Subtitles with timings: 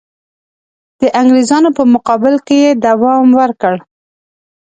[0.99, 3.75] د انګرېزانو په مقابل کې یې دوام ورکړ.